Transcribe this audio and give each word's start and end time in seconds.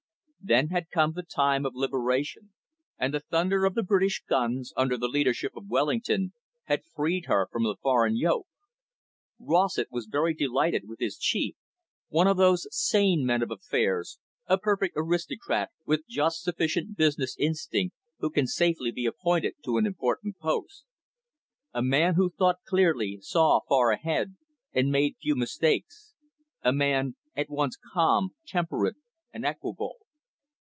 Then 0.43 0.69
had 0.69 0.89
come 0.89 1.11
the 1.13 1.21
time 1.23 1.67
of 1.67 1.75
liberation, 1.75 2.51
and 2.97 3.13
the 3.13 3.19
thunder 3.19 3.63
of 3.63 3.75
the 3.75 3.83
British 3.83 4.23
guns, 4.27 4.73
under 4.75 4.97
the 4.97 5.07
leadership 5.07 5.55
of 5.55 5.67
Wellington, 5.69 6.33
had 6.63 6.83
freed 6.83 7.25
her 7.27 7.47
from 7.51 7.61
the 7.61 7.75
foreign 7.79 8.17
yoke. 8.17 8.47
Rossett 9.39 9.91
was 9.91 10.07
very 10.07 10.33
delighted 10.33 10.89
with 10.89 10.97
his 10.99 11.15
chief, 11.19 11.55
one 12.09 12.25
of 12.25 12.37
those 12.37 12.67
sane 12.71 13.23
men 13.23 13.43
of 13.43 13.51
affairs, 13.51 14.17
a 14.47 14.57
perfect 14.57 14.95
aristocrat 14.97 15.69
with 15.85 16.07
just 16.07 16.41
sufficient 16.41 16.97
business 16.97 17.35
instinct, 17.37 17.95
who 18.17 18.31
can 18.31 18.47
safely 18.47 18.89
be 18.91 19.05
appointed 19.05 19.53
to 19.63 19.77
an 19.77 19.85
important 19.85 20.39
post. 20.39 20.85
A 21.71 21.83
man 21.83 22.15
who 22.15 22.31
thought 22.31 22.57
clearly, 22.65 23.19
saw 23.21 23.59
far 23.69 23.91
ahead, 23.91 24.35
and 24.73 24.91
made 24.91 25.15
few 25.21 25.35
mistakes, 25.35 26.15
a 26.63 26.73
man 26.73 27.15
at 27.35 27.47
once 27.49 27.77
calm, 27.93 28.29
temperate, 28.47 28.95
and 29.31 29.45
equable. 29.45 29.97